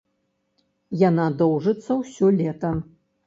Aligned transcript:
Яна 1.09 1.27
доўжыцца 1.43 1.91
ўсё 1.99 2.33
лета. 2.41 2.73